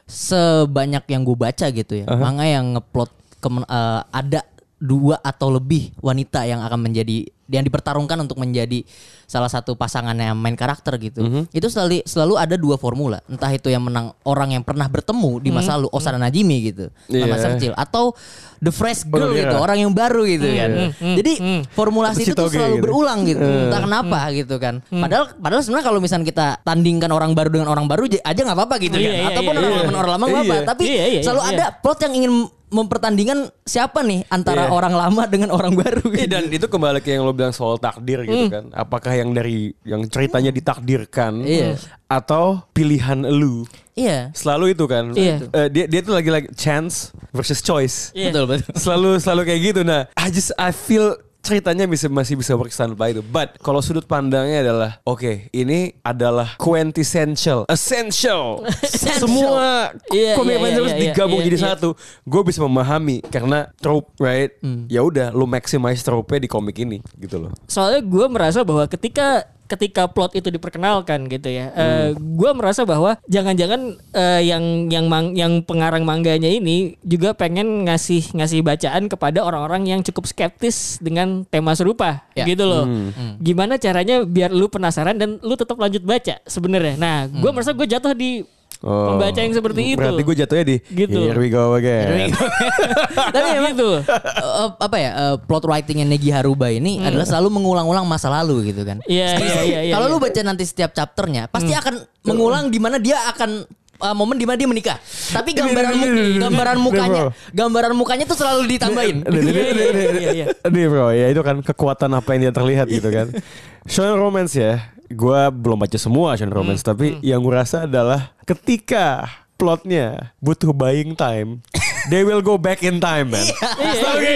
[0.07, 3.11] sebanyak yang gue baca gitu ya, manga yang ngeplot
[3.43, 4.41] kemen- eh, ada
[4.83, 8.83] dua atau lebih wanita yang akan menjadi yang dipertarungkan untuk menjadi
[9.29, 11.47] salah satu pasangan yang main karakter gitu.
[11.53, 13.21] Itu selalu selalu ada dua formula.
[13.29, 17.29] Entah itu yang menang orang yang pernah bertemu di masa lalu Osana Najimi gitu, Iya.
[17.29, 18.17] masa kecil atau
[18.59, 19.47] the fresh girl iya.
[19.47, 20.71] gitu, orang yang baru gitu kan.
[20.99, 21.33] Jadi
[21.77, 22.85] formulasi itu tuh selalu gitu.
[22.89, 23.45] berulang gitu.
[23.45, 24.75] Entah kenapa gitu kan.
[24.89, 28.77] Padahal padahal sebenarnya kalau misalnya kita tandingkan orang baru dengan orang baru aja nggak apa-apa
[28.81, 29.15] gitu Iya, kan.
[29.15, 29.77] iya, Ataupun iya, orang iya.
[29.77, 30.57] lama dengan orang lama nggak apa.
[30.73, 31.51] Tapi Iya, iya, selalu iya.
[31.53, 32.33] ada plot yang ingin
[32.73, 34.73] mempertandingkan siapa nih antara Iya.
[34.73, 36.33] orang lama dengan orang baru Iya, gitu.
[36.33, 38.73] dan itu kembali ke yang lo bilang soal takdir gitu kan.
[38.73, 41.77] Apakah yang dari yang ceritanya ditakdirkan Iya.
[42.09, 43.69] atau pilihan lu?
[43.93, 44.33] Iya.
[44.33, 45.13] Selalu itu kan.
[45.13, 45.37] Iya.
[45.53, 48.09] Eh, dia dia tuh lagi lagi chance versus choice.
[48.17, 48.33] Iya.
[48.33, 48.73] Betul betul.
[48.75, 49.81] Selalu selalu kayak gitu.
[49.85, 53.21] Nah, I just I feel ceritanya bisa masih bisa work standby itu.
[53.21, 58.63] But kalau sudut pandangnya adalah oke, ini adalah quintessential, essential.
[59.23, 61.67] Semua Iya, komik iya, Avengers iya, iya, digabung iya, jadi iya.
[61.75, 61.89] satu.
[62.23, 64.55] Gue bisa memahami karena trope, right?
[64.63, 64.87] Hmm.
[64.87, 67.53] Ya udah, lu maximize trope di komik ini gitu loh.
[67.67, 72.13] soalnya gue merasa bahwa ketika ketika plot itu diperkenalkan gitu ya, Hmm.
[72.15, 73.81] gue merasa bahwa jangan-jangan
[74.13, 79.89] eh, yang yang mang- yang pengarang mangganya ini juga pengen ngasih ngasih bacaan kepada orang-orang
[79.89, 82.45] yang cukup skeptis dengan tema serupa Ya.
[82.45, 82.85] gitu loh.
[82.85, 83.39] Hmm.
[83.39, 86.95] Gimana caranya biar lu penasaran dan lu tetap lanjut baca sebenarnya.
[86.97, 88.45] Nah, gue merasa gue jatuh di
[88.83, 89.15] Oh.
[89.15, 89.99] pembaca yang seperti itu.
[90.03, 91.15] Berarti gue jatuhnya di Gitu.
[91.15, 92.35] Here we go again.
[93.35, 94.03] Tapi emang gitu.
[94.03, 98.83] eh, apa ya eh, plot writingnya Negi Haruba ini adalah selalu mengulang-ulang masa lalu gitu
[98.83, 98.99] kan.
[99.07, 100.15] Iya, iya, iya, iya, Kalau iya.
[100.15, 103.71] lu baca nanti setiap chapternya pasti akan mengulang di mana dia akan
[104.03, 104.99] eh, momen di mana dia menikah.
[105.31, 106.11] Tapi gambaran mu-
[106.43, 107.23] gambaran mukanya,
[107.55, 109.23] gambaran mukanya tuh selalu ditambahin.
[109.23, 110.47] Nih, Iya, iya, iya, iya.
[110.91, 113.31] Bro, ya itu kan kekuatan apa yang dia terlihat gitu kan.
[113.91, 119.29] Shonen romance ya, gue belum baca semua shonen romance, tapi yang gue rasa adalah ketika
[119.55, 121.63] plotnya butuh buying time,
[122.11, 123.47] they will go back in time man.
[124.13, 124.35] Oke,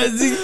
[0.00, 0.34] anjing.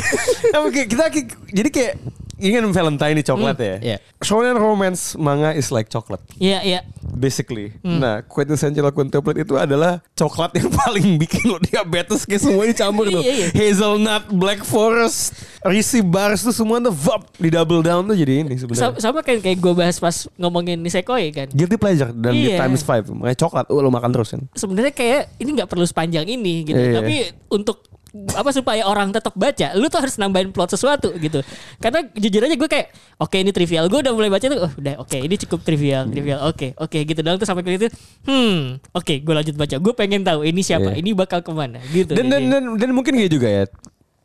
[0.54, 1.94] Tapi kayak- kita kayak- jadi kayak
[2.34, 3.76] ini kan Valentine nih coklat ya.
[3.78, 3.96] Iya.
[4.18, 6.80] Shonen romance manga is like chocolate Iya, iya.
[7.14, 7.72] Basically.
[7.80, 13.22] Nah, quintessential quintuplet itu adalah coklat yang paling bikin lo diabetes kayak semua dicampur tuh.
[13.22, 13.48] Iya, iya.
[13.54, 18.58] Hazelnut, Black Forest, Reese bars tuh semua tuh vap di double down tuh jadi ini
[18.58, 18.98] sebenarnya.
[18.98, 21.48] sama kayak kayak gue bahas pas ngomongin Nisekoi kan.
[21.48, 22.58] Guilty pleasure dan Iya.
[22.60, 23.06] times five.
[23.06, 24.42] Makanya coklat, oh, lo makan terus kan.
[24.52, 26.76] sebenarnya kayak ini nggak perlu sepanjang ini gitu.
[26.76, 26.98] Iya.
[26.98, 27.14] Tapi
[27.48, 31.42] untuk apa supaya orang tetap baca, lu tuh harus nambahin plot sesuatu gitu.
[31.76, 33.90] Karena jujur aja gue kayak oke ini trivial.
[33.90, 36.38] Gue udah mulai baca tuh, oh, udah oke ini cukup trivial, trivial.
[36.46, 37.88] Oke, oke gitu doang tuh sampai ke itu.
[38.22, 39.76] Hmm, oke gue lanjut baca.
[39.76, 41.02] Gue pengen tahu ini siapa, Iya.
[41.02, 42.14] ini bakal ke mana gitu.
[42.14, 43.64] Dan, dan dan dan mungkin kayak juga ya.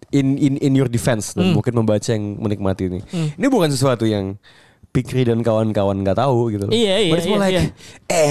[0.10, 1.41] In in in your defense Hmm.
[1.41, 2.99] dan mungkin membaca yang menikmati ini.
[3.10, 4.38] Ini bukan sesuatu yang
[4.99, 6.67] Pikri dan kawan-kawan nggak tahu gitu.
[6.67, 6.73] loh.
[6.75, 7.63] Iya, iya, But it's more iya, like, iya.
[8.12, 8.29] eh,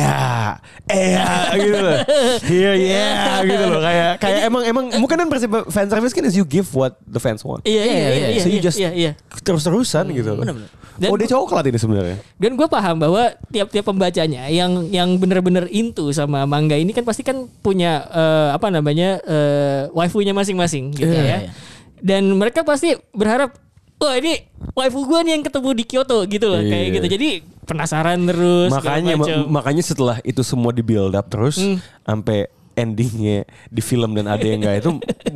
[0.92, 1.96] eh, gitu loh.
[2.44, 3.80] Here, yeah, gitu loh.
[3.80, 7.16] Kayak, kayak emang, emang, mungkin kan prinsip fan service kan is you give what the
[7.16, 7.64] fans want.
[7.64, 8.42] Iya iya iya iya.
[8.44, 9.12] So you iya, just iya, iya.
[9.40, 10.44] terus-terusan gitu loh.
[10.44, 10.68] bener-bener.
[10.98, 12.16] Dan oh dia coklat ini sebenarnya.
[12.42, 17.22] Dan gue paham bahwa tiap-tiap pembacanya yang yang bener-bener into sama manga ini kan pasti
[17.22, 21.38] kan punya eh, apa namanya eh, waifunya masing-masing gitu Iya, ya.
[21.46, 21.50] iya.
[21.98, 23.54] Dan mereka pasti berharap,
[23.98, 24.32] wah ini
[24.72, 26.94] waifu gue nih yang ketemu di Kyoto gitu loh kayak Iya.
[26.94, 27.06] gitu.
[27.10, 27.28] Jadi
[27.64, 28.70] penasaran terus.
[28.70, 31.76] makanya ma- makanya setelah itu semua di build up terus Hmm.
[32.02, 34.90] sampai endingnya di film dan ada yang enggak itu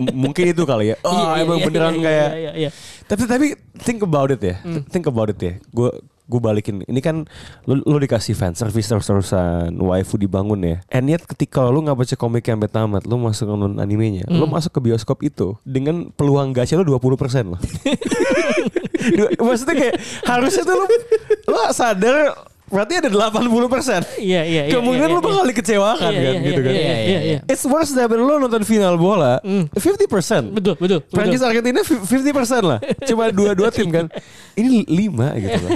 [0.09, 0.97] mungkin itu kali ya.
[1.03, 2.29] Oh Iya, iya, emang iya, beneran iya, kayak.
[2.29, 2.71] iya, iya, iya.
[3.03, 3.47] Tapi tapi
[3.77, 4.57] think about it ya.
[4.63, 4.87] Hmm.
[4.87, 5.59] Think about it ya.
[5.69, 5.91] Gue
[6.27, 6.87] gue balikin.
[6.87, 7.27] Ini kan
[7.67, 10.77] lu, lu dikasih fan service terus-terusan, waifu dibangun ya.
[10.89, 14.55] And yet ketika lu nggak baca komik yang tamat, lu masuk nonton animenya, lu Hmm.
[14.55, 17.61] masuk ke bioskop itu dengan peluang gacha lu 20% loh.
[19.43, 20.87] Maksudnya kayak harusnya tuh lu
[21.51, 22.17] lu sadar
[22.73, 24.17] berarti ada 80%.
[24.17, 24.73] Iya iya iya.
[24.73, 25.51] Kemungkinan iya, lu bakal iya.
[25.53, 26.73] dikecewakan Iya, kan iya, gitu iya, kan.
[26.73, 27.39] Iya iya iya.
[27.45, 29.77] It's worse than lu nonton final bola, 50%.
[29.77, 30.01] Betul
[30.57, 30.75] betul.
[30.81, 31.01] betul.
[31.13, 32.81] Prancis Argentina 50% lah.
[33.05, 34.09] Cuma dua-dua tim kan.
[34.61, 35.71] Ini lima gitu loh.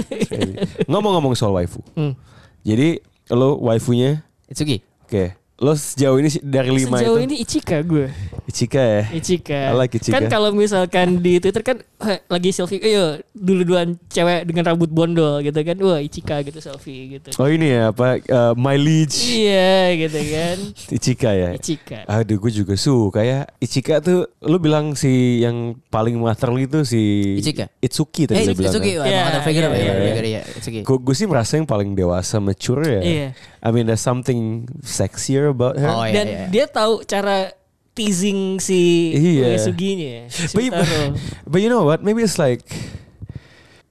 [0.91, 1.85] Ngomong-ngomong soal waifu.
[1.93, 2.17] Hmm.
[2.65, 2.97] Jadi
[3.29, 4.81] lo waifunya Itsuki.
[5.05, 5.36] oke.
[5.57, 8.13] Lo sejauh ini dari lima Sejauh itu ini Ichika gue.
[8.45, 9.03] Ichika ya.
[9.09, 9.61] Ichika.
[9.69, 10.13] I like Ichika.
[10.13, 15.41] Kan kalau misalkan di Twitter kan eh, lagi selfie, ayo dulu-duluan cewek dengan rambut bondol
[15.41, 15.73] gitu kan.
[15.81, 17.33] Wah, Ichika gitu selfie gitu.
[17.41, 20.57] Oh ini ya apa uh, my liege Iya gitu kan.
[21.01, 21.49] Ichika ya.
[21.57, 22.05] Ichika.
[22.05, 27.01] Aduh gue juga suka ya Ichika tuh Lu bilang si yang paling masterly itu si
[27.41, 27.65] Ichika?
[27.81, 29.09] Itsuki tadi Eh, lu bilang Itsuki, kan?
[29.09, 29.81] Iya, ada figure iya, apa ya?
[29.81, 30.05] iya, iya.
[30.05, 30.79] Figure, iya, Itsuki.
[30.85, 33.01] Gue gue sih merasa yang paling dewasa mature ya.
[33.01, 33.27] Iya.
[33.59, 35.87] I mean there's something sexier about her.
[35.87, 36.45] Oh, iya, Dan iya.
[36.47, 37.51] dia tahu cara
[37.93, 39.57] teasing si Iya.
[39.57, 40.29] Uesuginya.
[40.29, 40.73] Si But, you-
[41.51, 42.01] but you know what?
[42.01, 42.61] Maybe it's like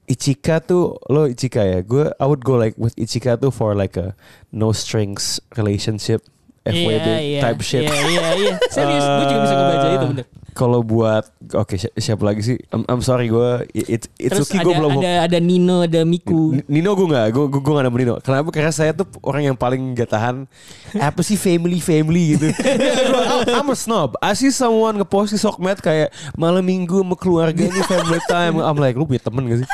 [0.07, 1.83] Ichika tuh lo Ichika ya.
[1.83, 4.14] Gue I would go like with Ichika tuh for like a
[4.55, 6.23] no strings relationship
[6.62, 7.83] FWB Iya, iya, type shit.
[7.83, 8.55] Iya, iya, iya.
[8.71, 10.27] Serius, gue juga bisa ngebaca itu bener.
[10.57, 12.57] Kalau buat oke si- siapa lagi sih?
[12.73, 16.57] I'm, I'm sorry gue it, Terus Itsuki ada, gue belum ada ada Nino, ada Miku.
[16.64, 18.14] Nino gue gak, gue gue gak nemu Nino.
[18.25, 18.49] Kenapa?
[18.49, 20.49] Karena saya tuh orang yang paling gak tahan
[20.97, 22.49] apa sih family family gitu.
[23.61, 24.16] I'm a snob.
[24.25, 26.09] I see someone ngepost di sokmed kayak
[26.40, 28.57] malam minggu sama keluarga ini family time.
[28.57, 29.69] I'm like lu punya temen gak sih?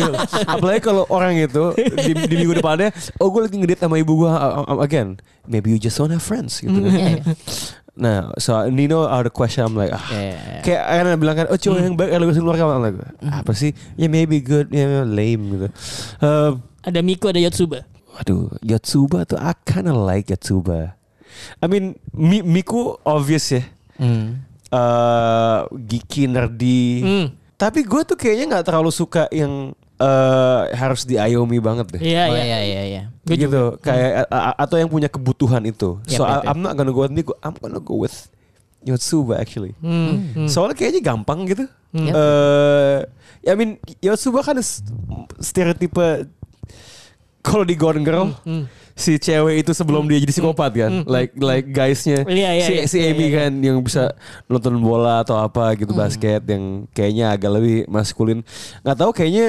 [0.52, 4.28] Apalagi kalau orang itu di, di minggu depannya, oh gue lagi ngedate sama ibu gue
[4.28, 5.16] uh, uh, again.
[5.48, 6.76] Maybe you just don't have friends gitu.
[6.76, 7.24] iya.
[7.96, 10.04] Nah, so Nino out of question I'm like ah.
[10.12, 10.60] Iya.
[10.60, 13.72] Kayak karena bilang kan, oh cowok yang baik kalau keluarga I'm like, apa sih?
[13.96, 15.66] Ya maybe good, ya lame gitu.
[16.20, 16.50] Eh,
[16.84, 17.88] Ada Miku, ada Yotsuba.
[18.12, 20.92] Waduh, Yotsuba tuh I kinda like Yotsuba.
[21.60, 23.64] I mean, Mi- Miku obvious ya.
[23.96, 24.44] Hmm.
[24.68, 26.84] Eh geeky, nerdy.
[27.00, 27.26] Hmm.
[27.56, 32.00] Tapi gue tuh kayaknya nggak terlalu suka yang eh, harus diayomi banget deh.
[32.00, 32.42] Iya, iya.
[32.44, 33.02] iya iya iya.
[33.24, 35.98] Gitu kayak a- atau yang punya kebutuhan itu.
[36.06, 36.50] Yap, so yap, I- yap.
[36.52, 37.32] I'm not gonna go with Nico.
[37.40, 38.14] I'm gonna go with
[38.82, 39.74] Yotsuba actually.
[39.82, 40.48] Hmm, hmm.
[40.48, 41.64] Soalnya kayaknya gampang gitu.
[41.90, 42.14] Yap.
[42.14, 42.98] Eh,
[43.46, 44.84] I mean Yotsuba kan is-
[45.40, 46.28] stereotipe
[47.40, 48.66] kalau di Gone Girl Hmm.
[48.92, 52.84] si cewek itu sebelum dia jadi psikopat kan, like like guysnya Iya, iya, si, iya.
[52.88, 53.36] si Iya, Amy iya, iya.
[53.38, 54.02] kan yang bisa
[54.46, 58.42] nonton bola atau apa gitu basket yang kayaknya agak lebih maskulin.
[58.82, 59.46] Nggak tahu kayaknya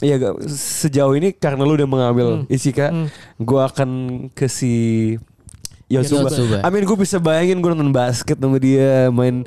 [0.00, 2.88] ya gak- sejauh ini karena lu udah mengambil Isika,
[3.36, 3.90] gua akan
[4.30, 4.72] ke si
[5.86, 6.26] Yotsuba.
[6.26, 6.56] Yotsuba.
[6.60, 9.42] I mean gue bisa bayangin gue nonton basket sama dia main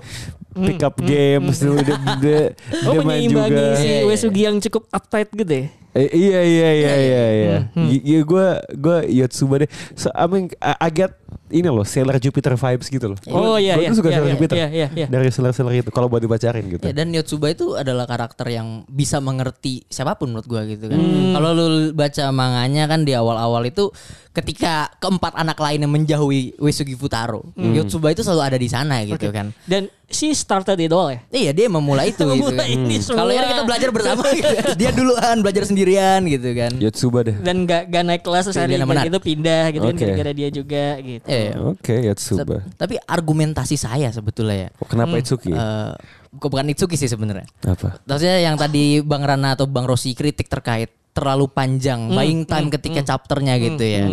[0.53, 2.41] pick up games dia, dia, dia,
[2.83, 3.47] Oh dia main juga.
[3.73, 3.99] si Iya, iya.
[4.03, 5.65] Wesugi yang cukup uptight gitu ya.
[5.93, 7.57] Eh, iya iya iya iya iya.
[7.77, 9.69] Iya gue gue Yotsuba deh.
[9.93, 11.13] So, I mean I, I get
[11.53, 13.17] ini loh Sailor Jupiter vibes gitu loh.
[13.29, 14.55] Oh, iya, Gue iya, tuh suka iya, Sailor iya, Jupiter.
[14.57, 15.05] iya, iya, iya.
[15.05, 16.81] Dari Sailor Sailor itu kalau buat dipacarin gitu.
[16.81, 20.97] Ya, dan Yotsuba itu adalah karakter yang bisa mengerti siapa pun menurut gua gitu kan.
[20.97, 21.37] Hmm.
[21.37, 23.93] Kalau lu baca manganya kan di awal-awal itu
[24.33, 27.69] ketika keempat anak lainnya menjauhi Wesugi Futaro, Hmm.
[27.77, 29.53] Yotsuba itu selalu ada di sana gitu kan.
[29.69, 31.21] Dan she started it all ya.
[31.29, 32.49] Iya dia memulai itu gitu.
[32.49, 33.25] Ini semua.
[33.25, 34.53] Kalau ini kita belajar bersama gitu.
[34.81, 36.71] Dia duluan belajar sendirian gitu kan.
[36.79, 37.35] Yotsuba deh.
[37.43, 39.05] Dan gak, gak naik kelas terus hari Pilihan yang benar.
[39.11, 40.03] itu pindah gitu kan Oke.
[40.07, 41.27] gara-gara dia juga gitu.
[41.27, 41.51] Iya.
[41.59, 42.57] Oke Yotsuba.
[42.79, 44.69] Tapi argumentasi saya sebetulnya ya.
[44.79, 45.51] Oh, kenapa Itsuki?
[45.51, 45.91] eh
[46.31, 47.45] bukan bukan Itsuki sih sebenarnya.
[47.67, 47.99] Apa?
[48.07, 53.13] Maksudnya yang tadi Bang Rana atau Bang Rosi kritik terkait terlalu panjang buying time ketika
[53.13, 54.07] chapternya gitu ya.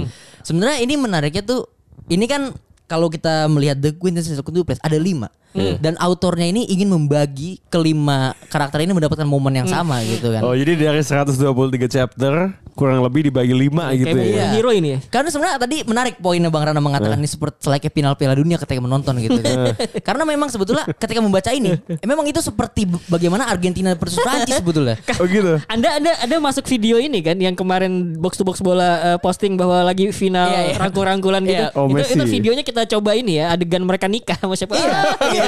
[0.44, 1.70] Sebenarnya ini menariknya tuh
[2.10, 2.52] ini kan
[2.90, 8.80] kalau kita melihat The Quintessential Quintuplets ada lima dan autornya ini ingin membagi kelima karakter
[8.80, 10.42] ini mendapatkan momen yang sama gitu kan.
[10.42, 11.42] Oh jadi dari 123
[11.86, 12.34] chapter
[12.70, 14.30] kurang lebih dibagi 5 gitu Kayak ya.
[14.40, 14.98] momen hero ini ya.
[15.10, 18.80] Karena sebenarnya tadi menarik poinnya Bang Rana mengatakan ini seperti selayaknya final Piala Dunia ketika
[18.80, 19.36] menonton gitu.
[19.36, 19.76] kan.
[20.08, 24.96] Karena memang sebetulnya ketika membaca ini, eh, memang itu seperti bagaimana Argentina versus Prancis sebetulnya.
[25.20, 25.60] Oh gitu.
[25.68, 29.60] Anda ada ada masuk video ini kan yang kemarin box to box bola eh, posting
[29.60, 30.76] bahwa lagi final Iya, iya.
[30.80, 31.64] rangkul-rangkulan gitu.
[31.68, 31.76] Iya.
[31.76, 32.16] Oh, itu, Messi.
[32.16, 34.72] itu videonya kita coba ini ya adegan mereka nikah sama siapa?
[34.72, 35.39] Ah, Iya.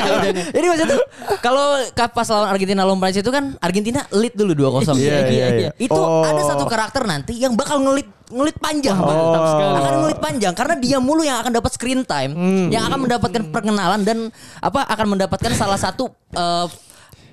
[0.50, 1.02] Jadi maksudnya tuh
[1.38, 4.94] kalau ka- pas lawan Argentina lawan Prancis itu kan Argentina lead dulu 2-0.
[4.94, 5.70] Iya, iya, iya.
[5.76, 6.22] Itu Oh.
[6.22, 9.12] ada satu karakter nanti yang bakal ngelit ngelit panjang, Bang.
[9.12, 9.72] mantap sekali.
[9.76, 12.32] Akan ngelit panjang karena dia mulu yang akan dapat screen time,
[12.68, 14.18] yang akan mendapatkan perkenalan dan
[14.58, 16.66] apa akan mendapatkan salah satu eh,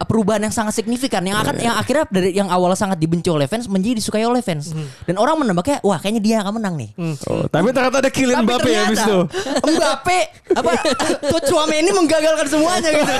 [0.07, 3.67] perubahan yang sangat signifikan yang akan yang akhirnya dari yang awal sangat dibenci oleh fans
[3.67, 4.71] menjadi disukai oleh fans.
[5.03, 6.89] Dan orang menebaknya wah kayaknya dia yang akan menang nih.
[7.27, 9.17] Oh, tapi ternyata ada Kylian Tapi Mbappe ya habis itu.
[9.65, 10.19] Mbappe
[10.55, 10.71] apa
[11.49, 13.13] Tuh ini menggagalkan semuanya gitu.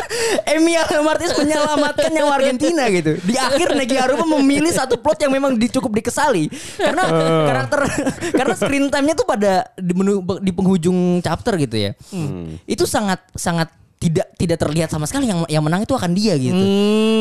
[0.54, 3.18] Emiliano Martinez menyelamatkan nyawa Argentina gitu.
[3.22, 6.46] Di akhir Negi Aruba memilih satu plot yang memang di- cukup dikesali
[6.78, 7.02] karena
[7.48, 7.80] karakter
[8.34, 11.90] karena screen time-nya tuh pada di, menu- di penghujung chapter gitu ya.
[12.66, 13.70] Itu sangat sangat
[14.04, 16.60] tidak tidak terlihat sama sekali yang yang menang itu akan dia gitu.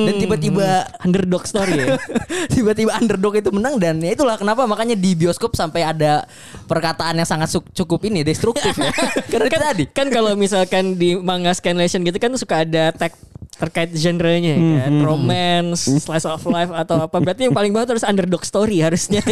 [0.03, 1.95] Dan tiba-tiba underdog story ya.
[2.55, 6.27] tiba-tiba underdog itu menang dan ya itulah kenapa makanya di bioskop sampai ada
[6.67, 8.91] perkataan yang sangat cukup ini destruktif ya.
[9.31, 9.83] Karena itu tadi.
[9.95, 13.15] kan kalau misalkan di manga scanlation gitu kan suka ada tag
[13.53, 18.03] terkait genrenya Hmm, kan romance, slice of life atau apa berarti yang paling bawah harus
[18.03, 19.23] underdog story harusnya.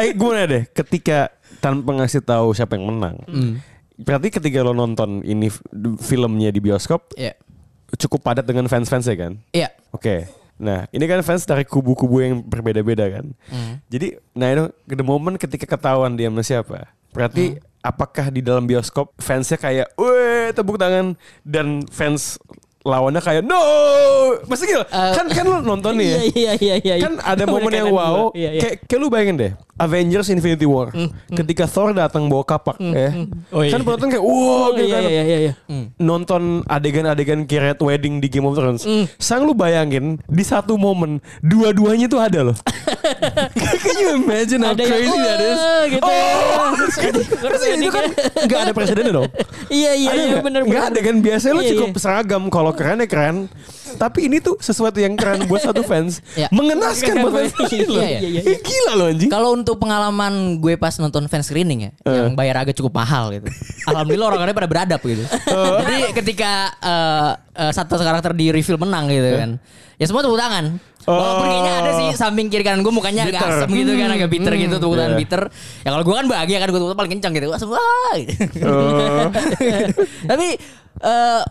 [0.00, 3.20] Eh gimana deh ketika tanpa ngasih tahu siapa yang menang.
[4.00, 5.52] Berarti ketika lo nonton ini
[6.00, 7.36] filmnya di bioskop Iya.
[8.00, 9.32] cukup padat dengan fans-fansnya kan?
[9.52, 9.68] Iya.
[9.92, 10.26] Oke.
[10.60, 13.32] Nah, ini kan fans dari kubu-kubu yang berbeda-beda kan.
[13.88, 16.78] Jadi, nah itu the moment ketika ketahuan dia sama siapa.
[17.16, 21.16] Berarti apakah di dalam bioskop fansnya kayak, weh tepuk tangan
[21.48, 22.36] dan fans
[22.80, 23.60] lawannya kayak no,
[24.48, 24.88] masa gila?
[24.88, 26.18] kan kan lu nonton nih ya.
[26.40, 27.04] Iya iya iya iya.
[27.04, 28.32] Kan ada momen yang kan wow.
[28.32, 28.60] Iya, iya.
[28.64, 30.88] Kayak, kayak lu bayangin deh, Avengers Infinity War.
[31.28, 33.12] Ketika Thor datang bawa kapak ya.
[33.52, 33.76] Oh, iya.
[33.76, 35.02] Kan penonton kayak wow Oh, gitu iya kan.
[35.12, 35.52] iya iya iya.
[36.00, 38.88] Nonton adegan-adegan kiret wedding di Game of Thrones.
[38.88, 39.04] Mm.
[39.20, 42.56] Sang lu bayangin di satu momen dua-duanya tuh ada loh.
[43.84, 45.58] Can you imagine how Ada yang crazy that is?
[45.92, 46.00] Gitu.
[46.00, 46.68] Oh,
[47.44, 48.04] Terus itu kan
[48.48, 49.28] nggak ada presidennya dong.
[49.70, 50.42] Iya iya Ada iya nggak?
[50.42, 50.90] benar Nggak benar.
[50.90, 52.00] ada kan biasanya lu Iya, cukup iya.
[52.02, 53.36] seragam kalau keren ya keren.
[53.90, 56.18] Tapi ini tuh sesuatu yang keren buat satu fans.
[56.34, 56.50] Iya.
[56.50, 58.02] Mengenaskan buat fans loh.
[58.02, 59.30] Iya, iya, Ih, Gila loh anjing.
[59.30, 63.46] Kalau untuk pengalaman gue pas nonton fan screening ya, yang bayar agak cukup mahal gitu.
[63.86, 65.22] Alhamdulillah orang-orangnya pada beradab gitu.
[65.86, 67.30] Jadi ketika eh,
[67.62, 69.50] eh, satu karakter di reveal menang gitu kan,
[69.96, 70.82] ya semua tepuk tangan.
[71.00, 73.56] Walaupun kayaknya ada sih samping kiri kanan gue mukanya agak Bitter.
[73.56, 75.16] asem gitu kan, agak bitter gitu, tangan Iya.
[75.16, 75.42] bitter.
[75.80, 77.46] Ya kalau gue kan bahagia kan gue paling kencang gitu.
[77.48, 77.58] Wah,
[78.14, 78.44] gitu.
[78.62, 79.26] Oh.
[80.30, 80.46] Tapi
[81.00, 81.42] eh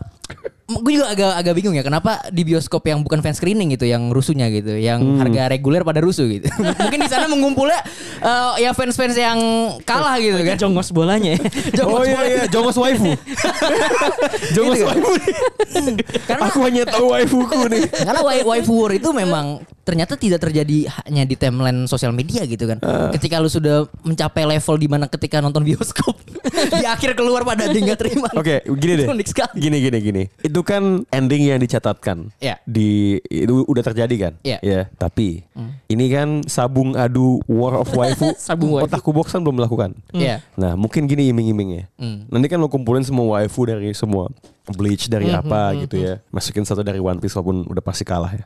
[0.70, 4.08] gue juga agak agak bingung ya kenapa di bioskop yang bukan fan screening gitu yang
[4.08, 6.46] rusuhnya gitu yang harga reguler pada rusuh gitu
[6.82, 7.82] mungkin di sana mengumpulnya
[8.22, 9.38] eh, ya fans-fans yang
[9.82, 10.56] kalah gitu kan.
[10.56, 11.34] Jongos bolanya.
[11.80, 13.16] Oh iya iya, Jongos waifu.
[14.54, 15.34] Jongos Gitu waifu nih.
[16.28, 17.82] Karena Aku hanya tahu waifuku nih.
[17.88, 22.62] Karena wai- waifu war itu memang ternyata tidak terjadi hanya di timeline sosial media gitu
[22.62, 22.78] kan.
[22.86, 23.10] Ah.
[23.10, 26.14] Ketika lu sudah mencapai level di mana ketika nonton bioskop
[26.78, 28.30] di akhir keluar pada dia nggak terima.
[28.38, 29.06] Oke, gini deh.
[29.58, 30.22] Gini gini gini.
[30.46, 32.30] Itu kan ending yang dicatatkan.
[32.38, 32.62] Iya.
[32.62, 34.32] Di itu udah terjadi kan?
[34.46, 34.62] Iya.
[34.62, 35.42] Ya, tapi
[35.90, 38.30] ini kan sabung adu War of Waifu.
[38.38, 38.86] Sabung waifu.
[38.86, 39.90] Otaku Box kan belum melakukan.
[40.14, 40.38] Iya.
[40.54, 41.90] Nah, mungkin gini iming-imingnya.
[41.98, 42.30] Hmm.
[42.30, 44.30] Nanti kan lo kumpulin semua waifu dari semua
[44.74, 46.22] Bleach dari apa gitu ya.
[46.30, 48.44] Masukin satu dari One Piece walaupun udah pasti kalah ya.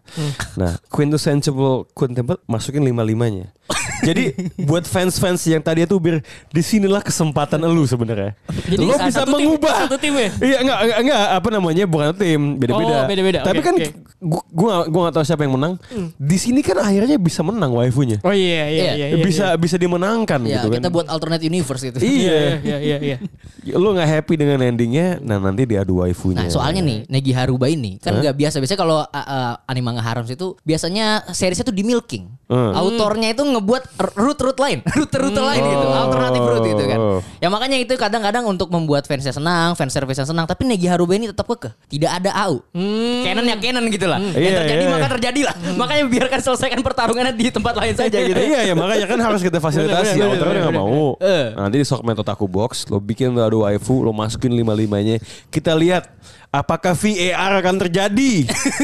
[0.57, 3.53] Nah, quintessential quintuple masukin lima-limanya.
[4.03, 4.25] Jadi
[4.67, 6.19] buat fans-fans yang tadi itu bir
[6.51, 8.35] di sinilah kesempatan elu sebenarnya.
[8.67, 10.31] Jadi lo satu bisa tim- mengubah satu tim ya?
[10.43, 12.95] Iya enggak, enggak enggak apa namanya bukan tim beda-beda.
[12.99, 13.39] Oh, beda-beda.
[13.47, 13.89] Tapi Oke, kan oke.
[14.19, 15.73] gua gua gua gak tahu siapa yang menang.
[16.19, 18.19] Di sini kan akhirnya bisa menang waifunya.
[18.27, 19.07] Oh iya iya iya.
[19.15, 20.83] iya, bisa bisa dimenangkan Ya, gitu kan.
[20.83, 21.99] kita buat alternate universe itu.
[22.03, 22.59] Iya.
[22.61, 23.17] Iya iya iya.
[23.63, 23.77] iya.
[23.81, 26.43] Lo nggak happy dengan endingnya, nah nanti diadu waifunya.
[26.45, 30.01] Nah soalnya nih Negi Haruba ini kan nggak biasa biasanya kalau uh, uh, anime manga
[30.01, 32.25] harem itu biasanya seriesnya tuh di milking.
[32.49, 32.73] Hmm.
[32.73, 36.99] Autornya itu ngebuat route-route lain, rute-rute lain gitu, alternatif route gitu kan.
[36.99, 37.21] Oh.
[37.39, 41.31] Ya makanya itu kadang-kadang untuk membuat fansnya senang, fans service senang, tapi Negi Haruba ini
[41.31, 41.73] tetap kekeh.
[41.89, 42.63] Tidak ada AU.
[43.25, 44.19] Canon ya Canon gitu lah.
[44.21, 44.93] Yang Iya, terjadi iya.
[44.93, 45.55] maka terjadi lah.
[45.79, 48.39] Makanya biarkan selesaikan pertarungannya di tempat lain saja gitu.
[48.39, 50.19] iya ya makanya kan harus kita fasilitasi.
[50.21, 51.17] Autornya bener, nggak mau.
[51.23, 51.55] Eh.
[51.55, 55.19] Nanti di segmen Otaku Box lo bikin lo adu waifu, lo masukin lima limanya.
[55.49, 56.11] Kita lihat
[56.55, 58.33] apakah VAR akan terjadi.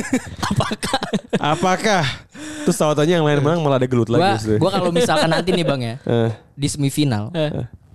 [0.50, 1.00] apakah?
[1.38, 2.02] apakah?
[2.60, 4.58] Terus tahu-taunya yang lain menang malah ada gelut Gua, lagi.
[4.58, 6.30] gua kalau misalkan nanti nih bang ya Eh.
[6.52, 7.32] di semifinal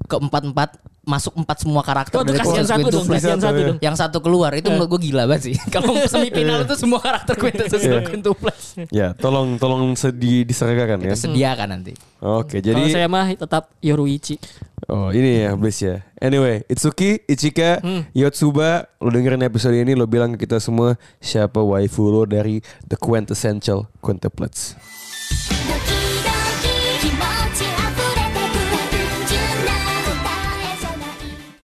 [0.05, 0.69] keempat-empat
[1.05, 3.77] masuk empat semua karakter Oh, tuh dari kasihan Quintus satu dong, kasihan satu dong.
[3.77, 5.55] Yang satu keluar itu menurut gue gila banget sih.
[5.73, 8.01] Kalau semifinal itu semua karakter Quintus Iya.
[8.01, 8.57] Quintuplex.
[8.89, 11.13] Ya, tolong tolong sedi disergakan ya.
[11.13, 11.93] Kita sediakan nanti.
[12.25, 14.41] Oke, Kalau jadi saya mah tetap Yoruichi.
[14.85, 17.81] Oh ini ya Bliss ya Anyway Itsuki Ichika
[18.13, 22.93] Yotsuba Lo dengerin episode ini Lo bilang ke kita semua Siapa waifu lo dari The
[22.93, 24.77] Quintessential Quintuplets
[25.69, 25.74] 「ど